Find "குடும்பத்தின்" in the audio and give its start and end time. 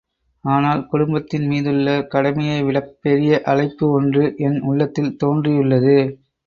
0.87-1.45